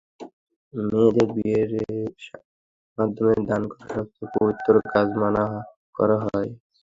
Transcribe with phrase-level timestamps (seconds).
[0.73, 1.71] মেয়েদের বিয়ের
[2.97, 5.43] মাধ্যমে দান করা সবচেয়ে পবিত্র কাজ মানা
[5.95, 6.49] করা হয়।